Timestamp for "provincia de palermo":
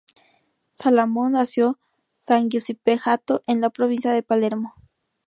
3.69-4.73